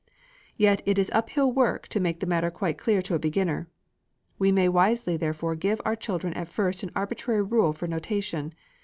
Yet 0.57 0.81
it 0.87 0.97
is 0.97 1.11
up 1.11 1.29
hill 1.29 1.51
work 1.51 1.87
to 1.89 1.99
make 1.99 2.21
the 2.21 2.25
matter 2.25 2.49
quite 2.49 2.79
clear 2.79 3.03
to 3.03 3.13
a 3.13 3.19
beginner. 3.19 3.67
We 4.39 4.51
may 4.51 4.67
wisely 4.67 5.15
therefore 5.15 5.53
give 5.53 5.79
our 5.85 5.95
children 5.95 6.33
at 6.33 6.47
first 6.47 6.81
an 6.81 6.89
arbitrary 6.95 7.43
rule 7.43 7.71
for 7.71 7.85
notation. 7.85 8.55